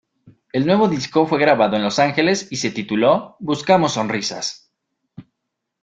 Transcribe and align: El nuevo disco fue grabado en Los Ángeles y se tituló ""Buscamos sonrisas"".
El 0.51 0.65
nuevo 0.65 0.87
disco 0.87 1.27
fue 1.27 1.37
grabado 1.39 1.75
en 1.75 1.83
Los 1.83 1.99
Ángeles 1.99 2.47
y 2.51 2.55
se 2.55 2.71
tituló 2.71 3.37
""Buscamos 3.39 3.93
sonrisas"". 3.93 4.73